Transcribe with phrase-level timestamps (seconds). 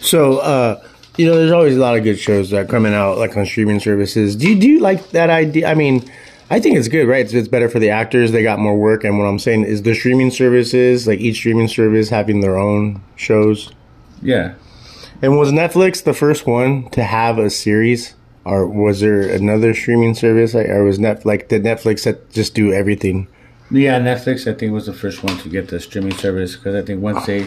[0.00, 0.82] So, uh,
[1.16, 3.46] you know, there's always a lot of good shows that are coming out like on
[3.46, 4.36] streaming services.
[4.36, 5.68] Do you do you like that idea?
[5.68, 6.10] I mean,
[6.50, 7.24] I think it's good, right?
[7.24, 8.32] It's, it's better for the actors.
[8.32, 9.04] They got more work.
[9.04, 13.02] And what I'm saying is the streaming services, like each streaming service having their own
[13.16, 13.72] shows.
[14.20, 14.54] Yeah.
[15.22, 18.14] And was Netflix the first one to have a series?
[18.44, 20.54] Or was there another streaming service?
[20.54, 23.28] Like, or was Net like did Netflix just do everything?
[23.70, 26.82] Yeah, Netflix I think was the first one to get the streaming service because I
[26.82, 27.46] think once they,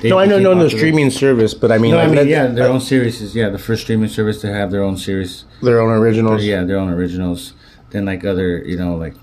[0.00, 2.14] they No, I know, no, no streaming service, but I mean, No, like I mean
[2.16, 4.96] Net- yeah, their own series is yeah the first streaming service to have their own
[4.96, 5.44] series.
[5.62, 6.44] their own originals.
[6.44, 7.54] Yeah, their own originals.
[7.90, 9.14] Then like other you know like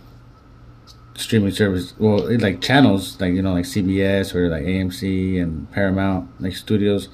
[1.16, 6.30] streaming service, well like channels like you know like CBS or like AMC and Paramount
[6.40, 7.10] like studios,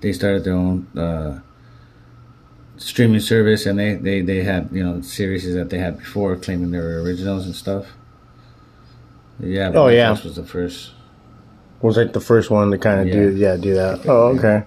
[0.00, 1.40] they started their own uh,
[2.76, 6.70] streaming service and they, they they had you know series that they had before claiming
[6.72, 7.86] they were originals and stuff.
[9.38, 9.70] Yeah.
[9.70, 10.10] but Oh, yeah.
[10.12, 10.90] Netflix was the first.
[11.84, 13.50] Was like the first one to kind of do Yeah.
[13.50, 14.06] yeah do that.
[14.08, 14.64] Oh, okay.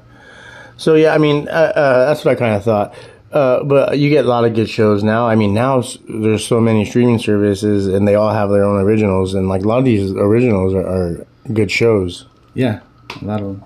[0.77, 2.93] So yeah, I mean uh, uh, that's what I kind of thought.
[3.31, 5.27] Uh, but you get a lot of good shows now.
[5.27, 9.33] I mean, now there's so many streaming services, and they all have their own originals,
[9.33, 12.79] and like a lot of these originals are, are good shows, Yeah,
[13.21, 13.63] a lot of them.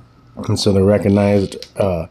[0.47, 1.57] and so they're recognized.
[1.77, 2.07] Uh,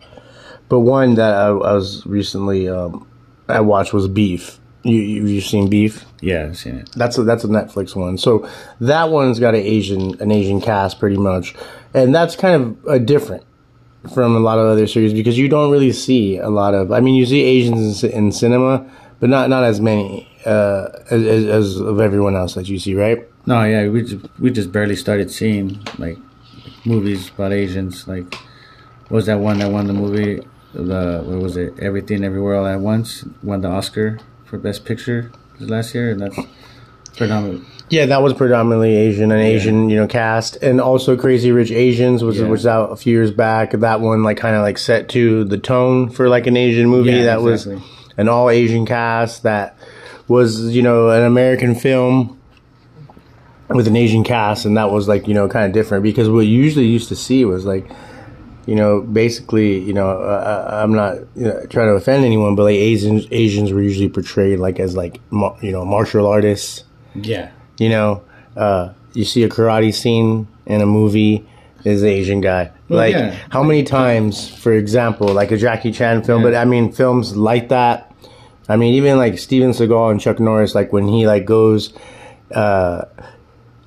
[0.69, 3.05] but one that I, I was recently um,
[3.49, 4.61] I watched was Beef.
[4.85, 6.05] You you you've seen Beef?
[6.21, 6.91] Yeah, I've seen it.
[6.93, 8.19] That's a, that's a Netflix one.
[8.19, 8.49] So
[8.81, 11.55] that one's got an Asian an Asian cast pretty much,
[11.95, 13.45] and that's kind of uh, different
[14.15, 16.93] from a lot of other series because you don't really see a lot of.
[16.93, 21.25] I mean, you see Asians in, in cinema, but not not as many uh, as,
[21.25, 23.27] as as of everyone else that you see, right?
[23.47, 26.19] No, yeah, we just, we just barely started seeing like
[26.85, 28.07] movies about Asians.
[28.07, 28.35] Like,
[29.09, 30.41] what was that one that won the movie?
[30.75, 31.79] The what was it?
[31.81, 36.39] Everything, Everywhere, All at Once won the Oscar for Best Picture last year, and that's
[37.17, 37.65] predominant.
[37.91, 42.23] Yeah, that was predominantly Asian, an Asian, you know, cast, and also Crazy Rich Asians
[42.23, 42.47] was Yeah.
[42.47, 43.73] was out a few years back.
[43.73, 47.11] That one like kind of like set to the tone for like an Asian movie.
[47.11, 47.75] Yeah, that exactly.
[47.77, 47.85] was
[48.17, 49.77] an all Asian cast that
[50.29, 52.39] was you know an American film
[53.69, 56.47] with an Asian cast, and that was like you know kind of different because what
[56.47, 57.91] you usually used to see was like.
[58.71, 62.63] You know, basically, you know, uh, I'm not you know, trying to offend anyone, but
[62.71, 66.85] like Asians, Asians were usually portrayed like as like mar- you know martial artists,
[67.33, 68.23] Yeah, you know,
[68.57, 71.45] uh, you see a karate scene in a movie
[71.85, 72.71] is the Asian guy.
[72.89, 73.35] Well, like yeah.
[73.51, 76.51] how many times, for example, like a Jackie Chan film, Yeah.
[76.51, 78.07] but I mean films like that.
[78.69, 81.93] I mean, even like Steven Seagal and Chuck Norris, like when he like goes,
[82.55, 83.03] uh,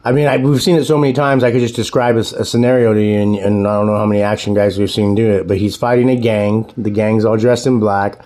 [0.05, 1.43] I mean, I, we've seen it so many times.
[1.43, 4.21] I could just describe a scenario to you, and, and I don't know how many
[4.21, 5.47] action guys we've seen do it.
[5.47, 6.71] But he's fighting a gang.
[6.75, 8.17] The gang's all dressed in black,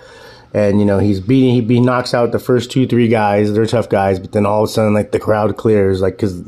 [0.55, 1.53] and you know he's beating.
[1.53, 3.53] He, he knocks out the first two, three guys.
[3.53, 6.39] They're tough guys, but then all of a sudden, like the crowd clears, like because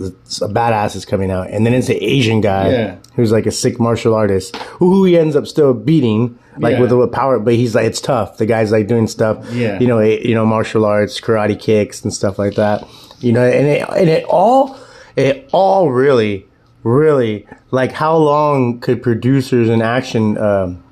[0.41, 2.95] a badass is coming out, and then it's an Asian guy Yeah.
[3.15, 6.39] who's like a sick martial artist who, he ends up still beating.
[6.57, 6.81] Like Yeah.
[6.81, 8.35] with a power, but he's like it's tough.
[8.37, 9.79] The guy's like doing stuff, Yeah.
[9.79, 12.85] you know, eh, you know, martial arts, karate kicks, and stuff like that.
[13.21, 14.75] You know, and it and it all
[15.19, 16.45] it all really,
[16.83, 20.83] really like how long could producers and action um,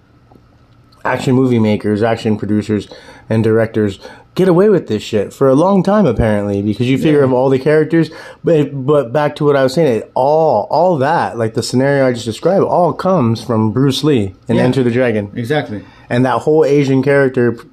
[1.05, 2.87] action movie makers, action producers,
[3.29, 3.99] and directors
[4.35, 7.49] get away with this shit for a long time apparently because you figure of all
[7.49, 8.11] the characters
[8.43, 12.05] but but back to what I was saying it all all that like the scenario
[12.07, 14.63] I just described all comes from Bruce Lee and Yeah.
[14.65, 15.83] Enter the Dragon exactly.
[16.07, 17.63] and that whole Asian character p-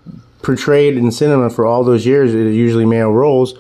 [0.40, 3.52] portrayed in cinema for all those years, it usually male roles,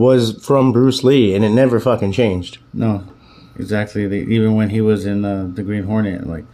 [0.00, 2.56] was from Bruce Lee, and it never fucking changed.
[2.72, 3.04] No,
[3.56, 4.06] exactly.
[4.06, 6.46] The, even when he was in uh, the Green Hornet, like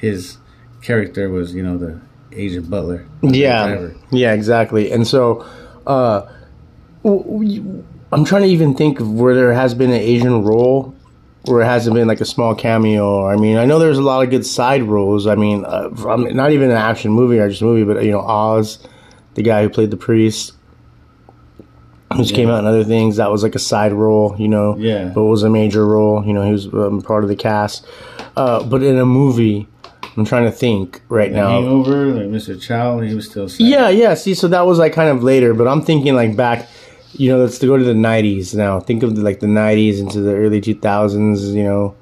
[0.00, 0.38] his
[0.82, 3.04] character was, you know, the Asian butler.
[3.22, 3.96] Yeah, driver.
[4.12, 4.92] yeah, exactly.
[4.92, 5.44] And so,
[5.84, 6.30] uh,
[7.04, 10.94] I'm trying to even think of where there has been an Asian role.
[11.46, 13.24] Where it hasn't been like a small cameo.
[13.24, 15.28] I mean, I know there's a lot of good side roles.
[15.28, 18.10] I mean, uh, from, not even an action movie or just a movie, but you
[18.10, 18.80] know, Oz,
[19.34, 20.54] the guy who played the priest,
[22.18, 23.16] which came out in other things.
[23.16, 24.76] That was like a side role, you know.
[24.76, 25.10] Yeah.
[25.14, 26.24] But was a major role.
[26.24, 27.86] You know, he was um, part of the cast.
[28.36, 29.66] Uh, but in a movie,
[30.16, 31.48] I'm trying to think right now.
[31.48, 32.60] Hangover, like Mr.
[32.60, 33.48] Chow, he was still.
[33.48, 33.60] Sad.
[33.60, 34.14] Yeah, yeah.
[34.14, 36.68] See, so that was like kind of later, but I'm thinking like back.
[37.12, 38.80] You know, let's go to the '90s now.
[38.80, 41.52] Think of the, like the '90s into the early 2000s.
[41.54, 41.96] You know,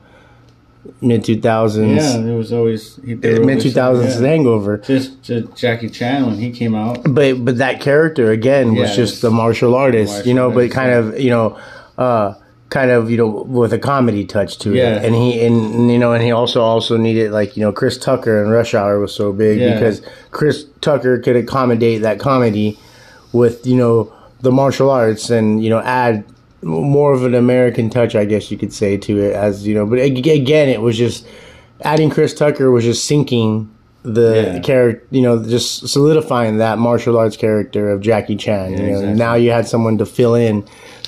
[1.01, 4.19] mid 2000s, Yeah, there was always mid two thousands.
[4.21, 4.79] Hangover.
[4.79, 7.01] Just, just Jackie Chan when he came out.
[7.09, 10.13] But but that character again was Yeah, just it's- the martial artist.
[10.13, 10.99] martial you know, but kind yeah.
[10.99, 11.59] of you know.
[11.99, 12.35] uh
[12.71, 14.97] kind of you know with a comedy touch to Yeah.
[14.97, 17.97] it and he and, you know and he also also needed like you know chris
[17.97, 19.75] tucker and rush hour was so big Yeah.
[19.75, 20.03] because
[20.33, 22.77] chris tucker could accommodate that comedy
[23.33, 26.25] with you know the martial arts and you know add
[26.65, 29.85] more of an american touch i guess you could say to it as you know
[29.87, 31.27] but again it was just
[31.83, 33.69] adding Chris Tucker was just sinking
[34.05, 34.59] the Yeah.
[34.61, 38.73] character, you know, just solidifying that martial arts character of Jackie Chan.
[38.73, 39.15] you know, exactly.
[39.15, 40.65] now you had someone to fill in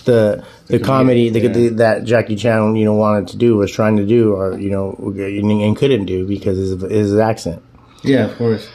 [0.06, 1.49] the the, comedy the, yeah.
[1.53, 4.70] the, that Jackie Chan you know wanted to do was trying to do or you
[4.70, 7.62] know and, and couldn't do because of his accent.
[8.02, 8.69] Yeah, of course.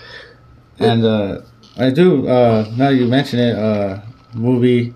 [0.79, 1.41] And uh,
[1.77, 2.27] I do.
[2.27, 4.01] Uh, now you mention it, uh,
[4.33, 4.93] movie.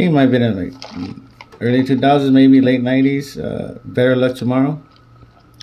[0.00, 1.16] Think it might have been in like
[1.60, 3.36] early two thousands, maybe late nineties.
[3.36, 4.80] Uh, Better Luck Tomorrow.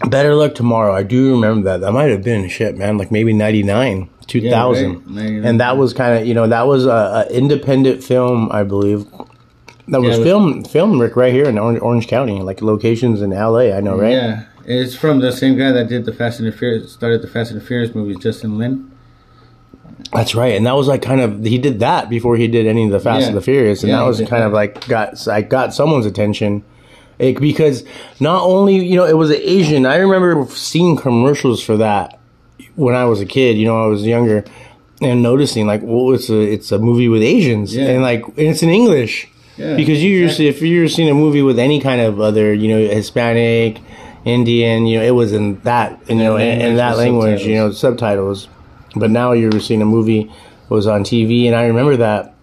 [0.09, 0.93] Better Luck Tomorrow.
[0.93, 1.81] I do remember that.
[1.81, 2.99] That might have been shit, man.
[2.99, 5.43] Like maybe ninety nine, two thousand, right.
[5.43, 9.05] and that was kind of you know that was a, a independent film, I believe.
[9.87, 13.23] That was it was- filmed filmed Rick right here in Orange, Orange County, like locations
[13.23, 13.73] in L.A.
[13.73, 14.11] I know, right?
[14.11, 17.27] Yeah, it's from the same guy that did the Fast and the Furious, started the
[17.27, 18.91] Fast and the Furious movies, Justin Lin.
[20.13, 22.85] That's right, and that was like kind of he did that before he did any
[22.85, 23.27] of the Fast Yeah.
[23.29, 26.63] and the Furious, and Yeah, that was kind of like got I got someone's attention.
[27.19, 27.83] It, because
[28.19, 29.85] not only you know it was an Asian.
[29.87, 32.19] I remember seeing commercials for that
[32.75, 33.57] when I was a kid.
[33.57, 34.45] You know, I was younger
[35.01, 37.87] and noticing like, well, it's a it's a movie with Asians, Yeah.
[37.89, 39.27] and like and it's in English.
[39.57, 42.67] Yeah, because you usually if you're seeing a movie with any kind of other you
[42.67, 43.79] know Hispanic,
[44.25, 47.71] Indian, you know it was in that you know in, language that language, you know
[47.71, 48.47] subtitles.
[48.95, 50.31] But now you're seeing a movie
[50.69, 52.33] was on TV, and I remember that.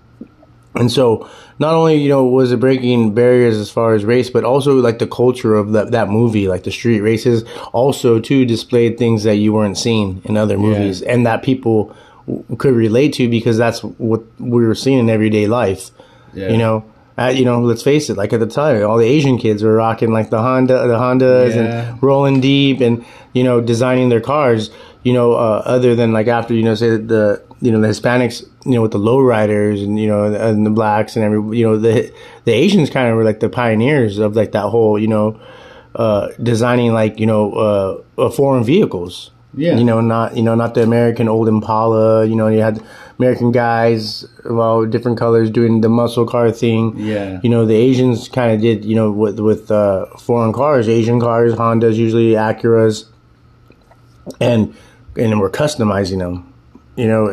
[0.76, 1.29] And so,
[1.61, 4.99] not only you know was it breaking barriers as far as race, but also like
[4.99, 9.37] the culture of that that movie, like the street races, also too displayed things that
[9.37, 11.94] you weren't seeing in other movies, and that people
[12.26, 15.91] w- could relate to because that's what we were seeing in everyday life.
[16.35, 16.50] Yeah.
[16.50, 16.85] You know,
[17.17, 18.17] uh, you know, let's face it.
[18.17, 21.55] Like at the time, all the Asian kids were rocking like the Honda, the Hondas,
[21.55, 21.91] Yeah.
[21.93, 24.70] and rolling deep, and you know, designing their cars.
[25.05, 28.43] You know, uh, other than like after you know, say the you know the Hispanics,
[28.65, 31.79] you know, with the lowriders and you know and the blacks and every you know
[31.79, 32.12] the
[32.45, 35.41] the Asians kind of were like the pioneers of like that whole you know
[35.95, 39.31] uh, designing like you know uh, uh, foreign vehicles.
[39.56, 39.77] Yeah.
[39.77, 42.27] You know, not you know not the American old Impala.
[42.27, 42.83] You know, you had
[43.19, 46.99] American guys of all different colors doing the muscle car thing.
[46.99, 47.41] Yeah.
[47.43, 48.85] You know, the Asians kind of did.
[48.85, 53.05] You know, with with uh, foreign cars, Asian cars, Hondas, usually Acuras,
[54.41, 54.75] and
[55.16, 56.52] and we're customizing them.
[56.96, 57.31] You know, uh,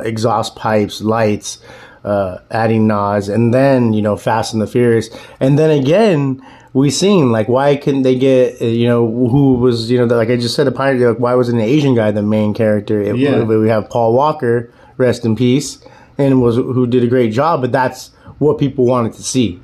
[0.00, 1.58] uh, exhaust pipes, lights,
[2.04, 5.08] uh, adding nods, and then you know, Fast and the Furious,
[5.40, 6.42] and then again.
[6.76, 10.28] We seen like why couldn't they get uh, you know who was you know like
[10.28, 13.14] I just said a pioneer like why wasn't an Asian guy the main character It-
[13.16, 13.44] Yeah.
[13.44, 15.78] we have Paul Walker rest in peace
[16.18, 18.10] and was who did a great job but that's
[18.40, 19.60] what people wanted to see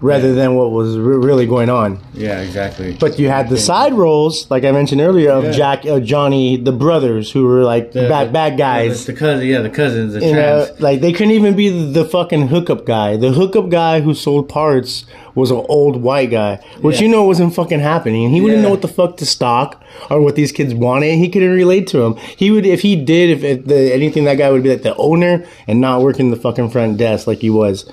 [0.00, 2.96] rather than what was re- really going on Yeah, exactly.
[3.00, 5.50] but you had the side roles, like I mentioned earlier, of Yeah.
[5.50, 9.04] Jack, uh, Johnny, the brothers who were like The- bad the- bad guys.
[9.06, 12.04] The, the cousin, yeah, the cousins, the know, like they couldn't even be the, the
[12.04, 13.16] fucking hookup guy.
[13.16, 15.04] The hookup guy who sold parts
[15.34, 17.02] was an old white guy, which Yeah.
[17.06, 18.30] you know wasn't fucking happening.
[18.30, 18.64] He wouldn't Yeah.
[18.66, 21.16] know what the fuck to stock or what these kids wanted.
[21.16, 22.16] He couldn't relate to them.
[22.36, 24.96] He would, if he did, if, if the, anything, that guy would be like the
[24.96, 27.84] owner and not working the fucking front desk like he was.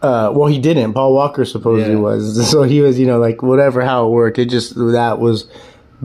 [0.00, 0.92] Uh, well, he didn't.
[0.94, 2.00] Paul Walker supposedly Yeah.
[2.00, 2.48] was.
[2.50, 4.38] So he was, you know, like whatever how it worked.
[4.38, 5.48] It just that was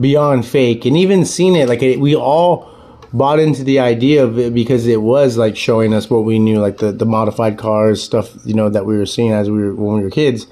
[0.00, 2.70] beyond fake, and even seeing it, like it, we all
[3.12, 6.58] bought into the idea of it because it was like showing us what we knew,
[6.58, 9.74] like the the modified cars stuff, you know, that we were seeing as we were
[9.74, 10.48] when we were kids.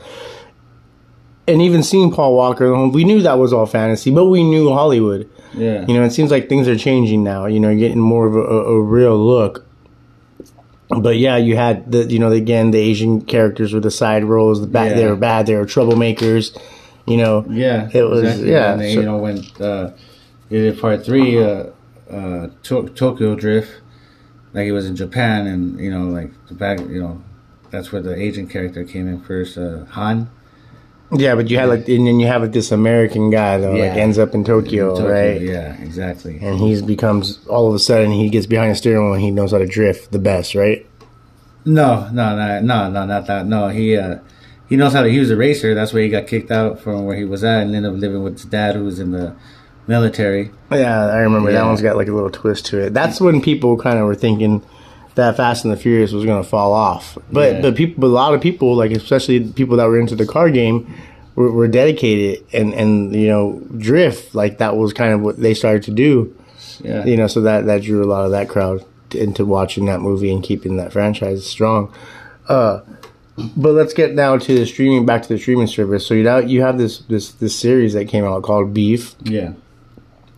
[1.48, 5.28] And even seeing Paul Walker, we knew that was all fantasy, but we knew Hollywood.
[5.54, 5.84] Yeah.
[5.88, 7.46] You know, it seems like things are changing now.
[7.46, 9.66] You know, getting more of a, a, a real look.
[11.00, 14.60] But yeah, you had the you know again the Asian characters with the side roles.
[14.60, 15.46] The bad, they were bad.
[15.46, 16.56] They were troublemakers.
[17.06, 18.72] You know, Yeah, it was yeah.
[18.72, 19.92] And then, so- you know when uh,
[20.48, 21.66] they did part three, uh,
[22.10, 23.80] uh, to- Tokyo Drift,
[24.52, 27.22] like it was in Japan, and you know like the back, you know,
[27.70, 30.30] that's where the Asian character came in first, uh, Han.
[31.14, 33.92] Yeah, but you had like and then you have like this American guy though, like
[33.92, 35.40] ends up in Tokyo, Tokyo, right?
[35.40, 36.38] Yeah, exactly.
[36.40, 39.30] And he becomes all of a sudden he gets behind the steering wheel and he
[39.30, 40.86] knows how to drift the best, right?
[41.64, 43.46] No, no, no, no, no, not that.
[43.46, 44.18] No, he uh,
[44.68, 45.10] he knows how to.
[45.10, 45.74] He was a racer.
[45.74, 48.22] That's why he got kicked out from where he was at, and ended up living
[48.22, 49.36] with his dad, who was in the
[49.86, 50.50] military.
[50.70, 52.94] Yeah, I remember that one's got like a little twist to it.
[52.94, 54.64] That's when people kind of were thinking
[55.14, 57.18] that Fast and the Furious was going to fall off.
[57.30, 57.60] But Yeah.
[57.62, 60.50] but people, but a lot of people, like especially people that were into the car
[60.50, 60.92] game,
[61.34, 65.54] were, were dedicated and and you know drift like that was kind of what they
[65.54, 66.34] started to do.
[66.82, 70.00] Yeah, You know, so that that drew a lot of that crowd into watching that
[70.00, 71.92] movie and keeping that franchise strong.
[72.48, 72.80] Uh,
[73.56, 75.06] but let's get now to the streaming.
[75.06, 76.06] Back to the streaming service.
[76.06, 79.52] So you know you have this this this series that came out called Beef yeah,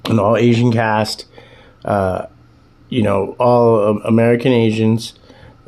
[0.06, 1.26] an all Asian cast,
[1.84, 2.26] uh,
[2.94, 5.14] you know, all um, American Asians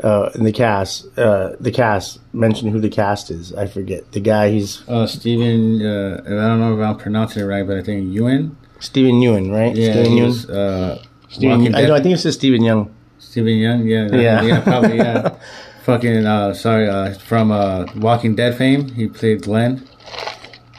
[0.02, 1.06] uh, in the cast.
[1.18, 3.52] Uh, the cast mention who the cast is.
[3.54, 4.50] I forget the guy.
[4.50, 8.12] He's Uh, Steven, uh, I don't know if I'm pronouncing it right, but I think
[8.12, 8.56] Ewan.
[8.78, 9.74] Steven Ewan, right?
[9.74, 10.26] Yeah, Steven he Yeun.
[10.26, 12.94] was, uh, Steven, Walking I, know, I think it says Steven Young.
[13.18, 14.42] Stephen Young, yeah, Yeah.
[14.42, 15.34] yeah, probably, yeah.
[15.84, 19.82] Fucking, uh, sorry, uh, from uh, Walking Dead fame, he played Glenn,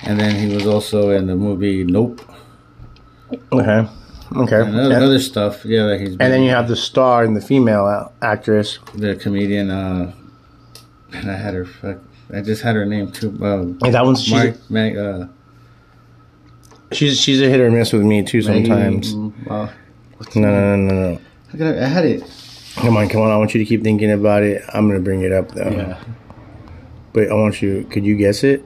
[0.06, 2.22] and then he was also in the movie Nope
[3.51, 3.88] Okay.
[4.36, 4.60] Okay.
[4.62, 4.98] and other, Yeah.
[5.05, 5.63] other stuff.
[5.65, 8.79] Yeah, that he's And then you have the star and the female actress.
[8.96, 9.69] the comedian.
[9.72, 10.12] Uh,
[11.13, 11.65] and I had her.
[11.65, 11.98] Fuck,
[12.34, 13.38] I just had her name too.
[13.41, 15.27] Uh, And that one's she's, Mag, uh,
[16.91, 19.15] she's she's a hit or miss with me too sometimes.
[19.15, 19.69] Maggie- Wow.
[20.36, 21.19] No, no, no, no, no.
[21.51, 22.24] How could I, I had it.
[22.75, 23.31] Come on, come on.
[23.31, 24.62] I want you to keep thinking about it.
[24.74, 25.69] I'm gonna bring it up though.
[25.69, 25.98] Yeah.
[27.13, 27.86] But I want you.
[27.89, 28.63] Could you guess it?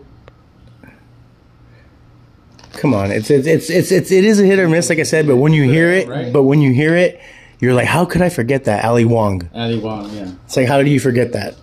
[2.73, 5.03] Come on, it's it's it's it's, it's it is a hit or miss, like I
[5.03, 5.27] said.
[5.27, 6.31] But when you hear it, Right.
[6.31, 7.19] but when you hear it,
[7.59, 9.49] you're like, how could I forget that Ali Wong?
[9.53, 10.31] Ali Wong, yeah.
[10.45, 11.55] It's like, how do you forget that?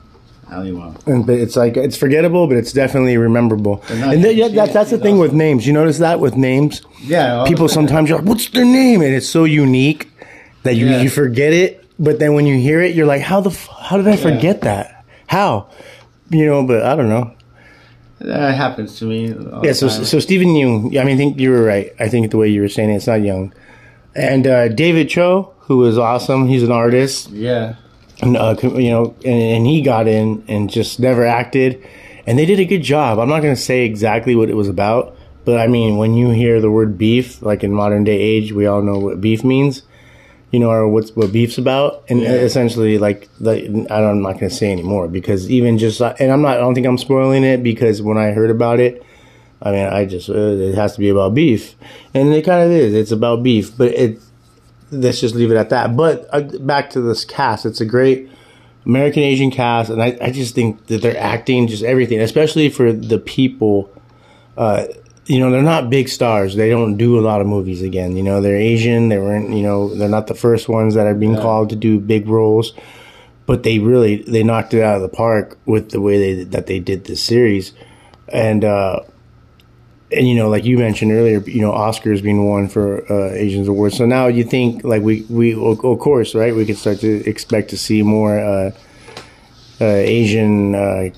[0.53, 0.97] Ali Wong.
[1.07, 3.83] And but it's like it's forgettable, but it's definitely rememberable.
[3.88, 5.67] And th- yeah, she- that's the thing with names.
[5.67, 7.45] You notice that with names, Yeah.
[7.47, 9.00] people sometimes you're like, what's their name?
[9.03, 10.09] And it's so unique
[10.65, 11.00] that you Yeah.
[11.03, 11.85] you forget it.
[11.99, 14.61] But then when you hear it, you're like, how the f- how did I forget
[14.62, 15.05] that?
[15.27, 15.69] How?
[16.31, 17.33] You know, but I don't know.
[18.21, 19.33] That happens to me.
[19.33, 20.05] all Yeah, the so time.
[20.05, 20.97] so Stephen Young.
[20.99, 21.93] I mean, I think you were right.
[22.01, 23.53] I think the way you were saying it, it's not Young.
[24.15, 26.49] And uh, David Choe, who was awesome.
[26.49, 27.77] He's an artist, yeah.
[28.23, 31.87] and, uh, you know, and, and he got in and just never acted,
[32.27, 33.19] and they did a good job.
[33.21, 36.31] I'm not going to say exactly what it was about, but I mean, when you
[36.31, 39.83] hear the word beef, like in modern day age, we all know what beef means.
[40.50, 42.33] You know, or what's what beef's about, and Yeah.
[42.33, 46.40] essentially, like, the, I don't, I'm not to say anymore because even just, and I'm
[46.40, 49.05] not, I don't think I'm spoiling it because when I heard about it,
[49.61, 51.75] I mean, I just uh, it has to be about beef,
[52.14, 52.95] and it kind of is.
[52.95, 54.21] It's about beef, but it.
[54.90, 55.95] Let's just leave it at that.
[55.95, 58.31] But uh, back to this cast, it's a great
[58.87, 62.90] American Asian cast, and I, I just think that they're acting just everything, especially for
[62.90, 63.90] the people.
[64.57, 64.87] Uh,
[65.28, 66.56] you know, they're not big stars.
[66.56, 68.16] They don't do a lot of movies again.
[68.16, 69.11] You know, they're Asian.
[69.11, 69.52] They weren't.
[69.52, 72.73] You know, they're not the first ones that are being called to do big roles.
[73.44, 76.66] But they really they knocked it out of the park with the way they that
[76.66, 77.73] they did this series,
[78.28, 79.00] and uh,
[80.11, 83.68] and you know, like you mentioned earlier, you know, Oscars being won for uh, Asians
[83.68, 83.97] awards.
[83.97, 87.28] So now you think like we we of of course right we could start to
[87.28, 88.70] expect to see more uh,
[89.80, 91.11] uh, Asian uh,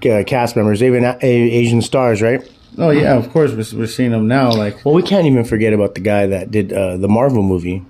[0.00, 2.46] cast members, even Asian stars, right?
[2.78, 4.52] Oh yeah, of course we're, we're seeing them now.
[4.52, 7.82] Like Well, we can't even forget about the guy that did uh, the Marvel movie.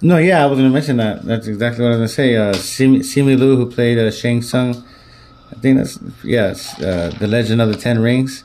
[0.00, 1.24] no, yeah, I was gonna mention that.
[1.24, 2.36] That's exactly what I was gonna say.
[2.36, 4.82] Uh, Simu, Simu Liu, who played uh, Shang Tsung,
[5.52, 8.44] I think that's yes, uh, the Legend of the Ten Rings,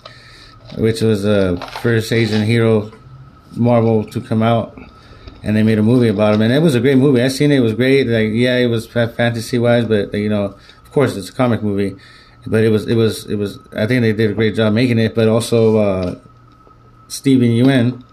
[0.77, 2.91] which was the first Asian hero
[3.55, 4.77] Marvel to come out,
[5.43, 7.21] and they made a movie about him, and it was a great movie.
[7.21, 8.07] I seen it; it was great.
[8.07, 11.95] Like yeah, it was fantasy wise, but you know, of course, it's a comic movie.
[12.47, 13.59] But it was, it was, it was.
[13.75, 15.13] I think they did a great job making it.
[15.13, 16.15] But also, uh,
[17.07, 18.03] Steven Yeun,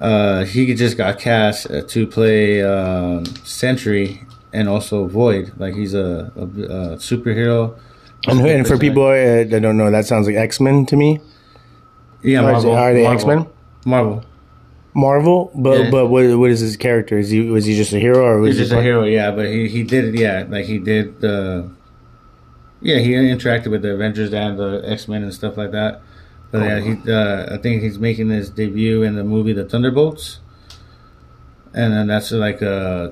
[0.00, 5.52] uh, he just got cast uh, to play um, Sentry and also Void.
[5.56, 7.78] Like he's a, a, a superhero.
[8.26, 11.20] And, and for people uh, that don't know, that sounds like X Men to me.
[12.22, 12.72] yeah, Or is it- Marvel.
[12.74, 13.30] are they Marvel.
[13.30, 13.46] X-Men?
[13.84, 14.24] Marvel.
[14.94, 15.90] Marvel, but Yeah.
[15.92, 17.18] but what what is his character?
[17.18, 19.30] Is he was he just a hero or was He's he just a hero, yeah.
[19.30, 20.44] But he he did it, yeah.
[20.48, 21.24] Like he did.
[21.24, 21.68] Uh,
[22.80, 26.00] yeah, he interacted with the Avengers and the X Men and stuff like that.
[26.50, 30.40] But yeah, he uh, I think he's making his debut in the movie The Thunderbolts,
[31.74, 33.10] and then that's like uh,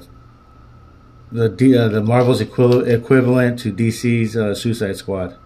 [1.32, 5.37] the uh, the Marvel's equivalent equivalent to DC's uh, Suicide Squad,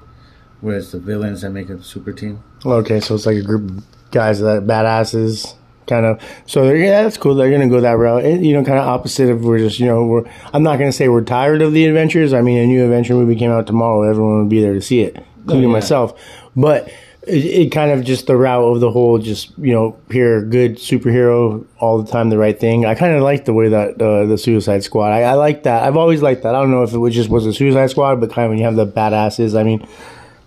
[0.60, 2.42] where it's the villains that make a super team.
[2.64, 5.56] Okay, so it's like a group of guys that badasses,
[5.90, 6.22] kind of.
[6.46, 7.34] So they're, yeah, that's cool.
[7.34, 8.24] They're gonna go that route.
[8.24, 10.24] It, you know, kind of opposite of we're just you know we're.
[10.54, 12.32] I'm not gonna say we're tired of the Avengers.
[12.32, 14.08] I mean, a new adventure movie came out tomorrow.
[14.08, 15.74] Everyone would be there to see it, including yeah.
[15.74, 16.18] myself.
[16.56, 16.88] But
[17.26, 20.76] it, it kind of just the route of the whole just you know here good
[20.76, 22.86] superhero all the time the right thing.
[22.86, 25.10] I kind of like the way that uh, the Suicide Squad.
[25.10, 25.82] I, I like that.
[25.82, 26.54] I've always liked that.
[26.54, 28.58] I don't know if it was just was a Suicide Squad, but kind of when
[28.58, 29.58] you have the badasses.
[29.58, 29.86] I mean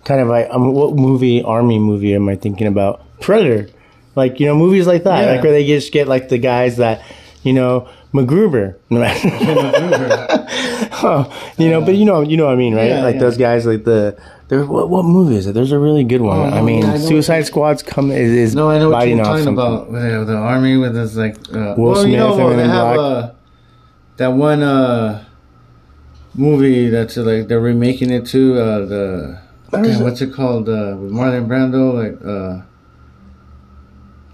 [0.04, 3.02] kind of like um, what movie army movie am I thinking about?
[3.20, 3.70] Predator,
[4.14, 5.32] like you know movies like that, Yeah.
[5.32, 7.02] like where they just get like the guys that
[7.42, 8.76] you know MacGruber,
[11.02, 12.88] oh, you know, but you know you know what I mean, right?
[12.88, 13.20] Yeah, like yeah.
[13.20, 14.16] those guys, like the.
[14.48, 15.54] There, what, what movie is it?
[15.54, 16.38] There's a really good one.
[16.38, 19.16] Oh, I mean, I Suicide what Squad's come is, is No, I know what you're
[19.24, 19.54] talking something.
[19.54, 19.90] about.
[19.90, 22.98] The, the army with this like uh, Will well, you know, Smith and they have
[22.98, 23.32] uh,
[24.18, 25.24] that one uh,
[26.34, 29.40] movie that's uh, like they're remaking it to uh, the
[29.70, 32.64] damn, what's it called uh, with Marlon Brando like uh,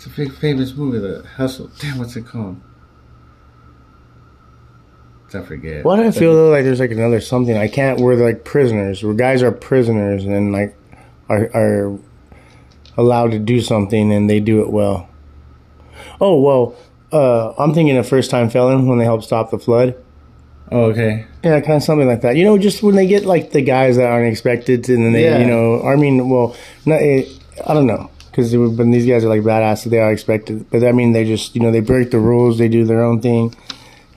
[0.00, 1.71] it's a big famous movie the Hustle.
[1.78, 2.59] Damn, what's it called?
[5.35, 5.85] I forget.
[5.85, 8.00] Why do I feel though like there's like another something I can't?
[8.00, 10.75] Where they're like prisoners, where guys are prisoners and like
[11.28, 11.99] are are
[12.97, 15.07] allowed to do something and they do it well.
[16.19, 16.75] Oh well,
[17.12, 19.95] uh, I'm thinking of First Time Felon when they help stop the flood.
[20.73, 21.26] Oh, okay.
[21.45, 22.37] Yeah, kind of something like that.
[22.37, 25.12] You know, just when they get like the guys that aren't expected, to, and then
[25.12, 25.38] they, Yeah.
[25.40, 27.25] you know, I mean, well, not, eh,
[27.66, 30.70] I don't know, because when these guys are like badass, they are expected.
[30.70, 33.20] But I mean, they just, you know, they break the rules, they do their own
[33.20, 33.54] thing.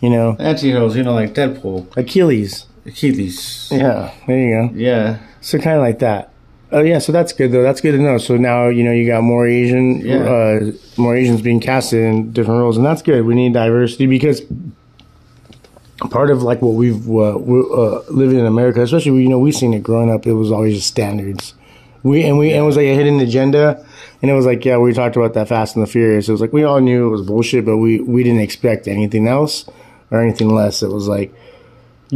[0.01, 2.65] You know, Anti-heroes, you know, like Deadpool, Achilles.
[2.85, 3.69] Achilles.
[3.71, 4.73] Yeah, there you go.
[4.75, 5.19] Yeah.
[5.41, 6.29] So kind of like that.
[6.73, 7.61] Oh yeah, so that's good though.
[7.63, 8.17] That's good to know.
[8.17, 10.15] So now you know you got more Asian, Yeah.
[10.23, 13.25] uh, more Asians being casted in different roles, and that's good.
[13.25, 14.41] We need diversity because
[16.09, 19.73] part of like what we've uh, uh, living in America, especially you know we've seen
[19.73, 20.25] it growing up.
[20.25, 21.53] It was always just standards.
[22.03, 23.83] We and we and it was like a hidden agenda,
[24.21, 26.27] and it was like yeah, we talked about that Fast and the Furious.
[26.27, 29.27] It was like we all knew it was bullshit, but we we didn't expect anything
[29.27, 29.69] else
[30.11, 30.83] or anything less.
[30.83, 31.33] It was like.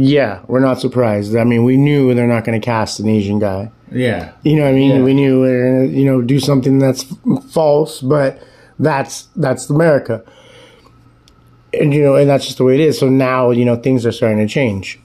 [0.00, 1.34] Yeah, we're not surprised.
[1.34, 3.72] I mean, we knew they're not going to cast an Asian guy.
[3.90, 4.32] Yeah.
[4.42, 4.96] You know what I mean?
[4.96, 5.02] Yeah.
[5.02, 7.04] We knew gonna, you know, do something that's
[7.50, 8.40] false, but
[8.78, 10.22] that's that's America.
[11.72, 12.98] And you know, and that's just the way it is.
[12.98, 15.00] So now, you know, things are starting to change.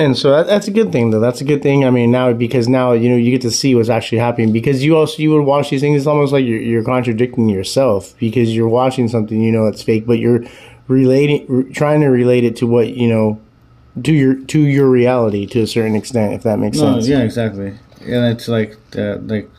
[0.00, 1.20] And so that, that's a good thing, though.
[1.20, 1.84] That's a good thing.
[1.84, 4.52] I mean, now because now you know you get to see what's actually happening.
[4.52, 5.98] Because you also you would watch these things.
[5.98, 10.06] It's almost like you're, you're contradicting yourself because you're watching something you know it's fake,
[10.06, 10.44] but you're
[10.88, 13.40] relating, re- trying to relate it to what you know,
[14.02, 16.32] to your to your reality to a certain extent.
[16.34, 17.06] If that makes No, sense.
[17.08, 17.74] yeah, exactly.
[18.00, 19.50] And it's like the like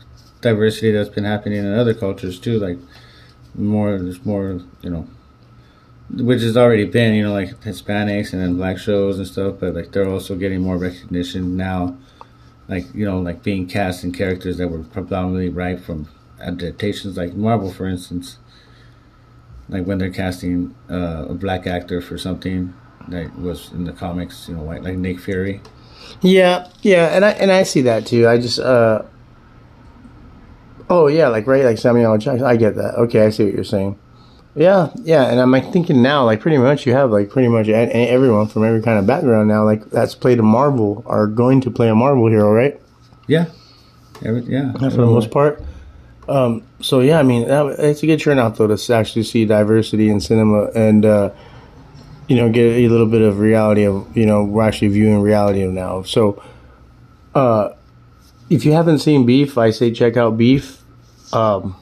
[0.42, 2.58] diversity that's been happening in other cultures too.
[2.60, 2.78] Like
[3.56, 5.08] more, there's more, you know,
[6.14, 9.56] which has already been, you know, like Hispanics and then black shows and stuff.
[9.60, 11.98] But like they're also getting more recognition now.
[12.68, 16.08] Like you know, like being cast in characters that were predominantly right from
[16.40, 18.38] adaptations, like Marvel, for instance.
[19.70, 22.74] Like when they're casting uh, a black actor for something
[23.08, 25.62] that was in the comics, you know, like like Nick Fury.
[26.22, 28.28] Yeah, yeah, and I and I see that too.
[28.28, 29.04] I just uh
[30.92, 32.18] Oh yeah, like right, like Samuel.
[32.18, 32.46] Jackson.
[32.46, 32.96] I get that.
[32.96, 33.98] Okay, I see what you're saying.
[34.54, 37.70] Yeah, yeah, and I'm like thinking now, like pretty much you have like pretty much
[37.70, 41.72] everyone from every kind of background now, like that's played a Marvel are going to
[41.72, 42.80] play a Marvel hero, right?
[43.28, 43.46] Yeah,
[44.24, 44.74] Every, yeah.
[44.74, 45.64] for the most part.
[46.28, 50.10] Um, so yeah, I mean, that, it's a good turnout though to actually see diversity
[50.10, 51.32] in cinema and uh,
[52.28, 55.66] you know get a little bit of reality of you know we're actually viewing reality
[55.68, 56.04] now.
[56.04, 56.44] So
[57.34, 57.70] uh,
[58.50, 60.84] if you haven't seen Beef, I say check out Beef.
[61.34, 61.76] Um,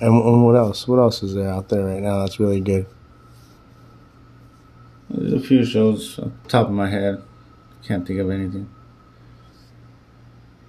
[0.00, 0.88] and, and what else?
[0.88, 2.86] What else is there out there right now that's really good?
[5.10, 6.18] There's a few shows
[6.48, 7.22] top of my head.
[7.86, 8.68] Can't think of anything.